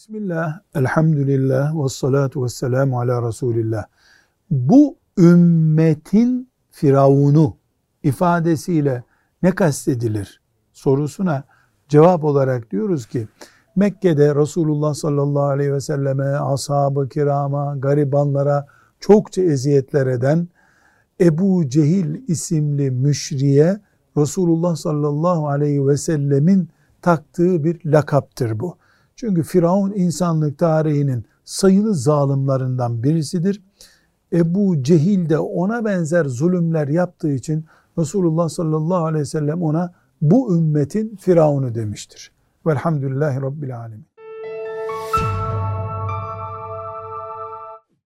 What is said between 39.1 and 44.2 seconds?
ve sellem ona bu ümmetin Firavunu demiştir. Velhamdülillahi Rabbil Alemin.